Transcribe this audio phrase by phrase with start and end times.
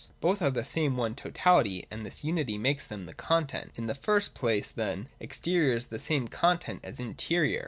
[0.19, 3.65] Both are the same one totality, and this unity makes them the content.
[3.77, 7.59] 139.] In the first place then, Exterior is the same content as Interior.